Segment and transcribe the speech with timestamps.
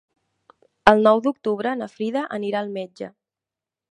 [0.91, 3.13] El nou d'octubre na Frida anirà al metge.